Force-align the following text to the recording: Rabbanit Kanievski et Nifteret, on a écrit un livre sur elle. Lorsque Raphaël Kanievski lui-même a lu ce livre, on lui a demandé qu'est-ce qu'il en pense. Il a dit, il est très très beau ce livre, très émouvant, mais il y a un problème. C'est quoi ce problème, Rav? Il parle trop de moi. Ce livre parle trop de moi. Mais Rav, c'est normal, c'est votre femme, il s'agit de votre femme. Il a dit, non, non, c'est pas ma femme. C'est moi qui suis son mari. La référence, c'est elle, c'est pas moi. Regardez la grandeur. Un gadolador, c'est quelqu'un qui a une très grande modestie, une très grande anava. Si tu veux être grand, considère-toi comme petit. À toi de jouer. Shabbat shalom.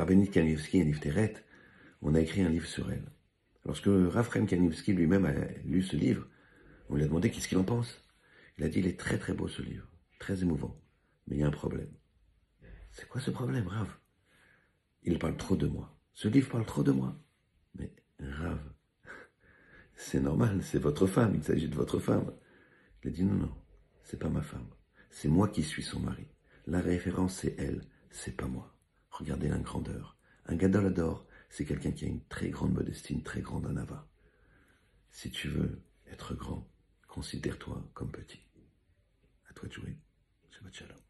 Rabbanit 0.00 0.30
Kanievski 0.30 0.78
et 0.78 0.84
Nifteret, 0.86 1.34
on 2.00 2.14
a 2.14 2.20
écrit 2.20 2.40
un 2.40 2.48
livre 2.48 2.66
sur 2.66 2.90
elle. 2.90 3.04
Lorsque 3.66 3.84
Raphaël 3.86 4.46
Kanievski 4.46 4.94
lui-même 4.94 5.26
a 5.26 5.32
lu 5.66 5.82
ce 5.82 5.94
livre, 5.94 6.26
on 6.88 6.96
lui 6.96 7.02
a 7.02 7.06
demandé 7.06 7.30
qu'est-ce 7.30 7.48
qu'il 7.48 7.58
en 7.58 7.64
pense. 7.64 8.02
Il 8.56 8.64
a 8.64 8.70
dit, 8.70 8.78
il 8.78 8.86
est 8.86 8.98
très 8.98 9.18
très 9.18 9.34
beau 9.34 9.46
ce 9.46 9.60
livre, 9.60 9.86
très 10.18 10.40
émouvant, 10.40 10.80
mais 11.26 11.36
il 11.36 11.40
y 11.40 11.42
a 11.42 11.48
un 11.48 11.50
problème. 11.50 11.92
C'est 12.92 13.06
quoi 13.10 13.20
ce 13.20 13.30
problème, 13.30 13.68
Rav? 13.68 13.94
Il 15.02 15.18
parle 15.18 15.36
trop 15.36 15.54
de 15.54 15.66
moi. 15.66 15.94
Ce 16.14 16.28
livre 16.28 16.48
parle 16.50 16.64
trop 16.64 16.82
de 16.82 16.92
moi. 16.92 17.22
Mais 17.74 17.92
Rav, 18.20 18.58
c'est 19.96 20.20
normal, 20.20 20.62
c'est 20.62 20.78
votre 20.78 21.06
femme, 21.06 21.34
il 21.34 21.44
s'agit 21.44 21.68
de 21.68 21.76
votre 21.76 21.98
femme. 21.98 22.32
Il 23.04 23.08
a 23.08 23.12
dit, 23.12 23.24
non, 23.24 23.34
non, 23.34 23.54
c'est 24.02 24.18
pas 24.18 24.30
ma 24.30 24.40
femme. 24.40 24.70
C'est 25.10 25.28
moi 25.28 25.48
qui 25.48 25.62
suis 25.62 25.82
son 25.82 26.00
mari. 26.00 26.26
La 26.66 26.80
référence, 26.80 27.34
c'est 27.34 27.54
elle, 27.58 27.82
c'est 28.08 28.34
pas 28.34 28.46
moi. 28.48 28.74
Regardez 29.20 29.48
la 29.48 29.58
grandeur. 29.58 30.16
Un 30.46 30.56
gadolador, 30.56 31.26
c'est 31.50 31.66
quelqu'un 31.66 31.92
qui 31.92 32.06
a 32.06 32.08
une 32.08 32.24
très 32.24 32.48
grande 32.48 32.72
modestie, 32.72 33.12
une 33.12 33.22
très 33.22 33.42
grande 33.42 33.66
anava. 33.66 34.08
Si 35.10 35.30
tu 35.30 35.48
veux 35.48 35.82
être 36.06 36.34
grand, 36.34 36.66
considère-toi 37.06 37.86
comme 37.92 38.10
petit. 38.10 38.40
À 39.50 39.52
toi 39.52 39.68
de 39.68 39.74
jouer. 39.74 39.98
Shabbat 40.50 40.74
shalom. 40.74 41.09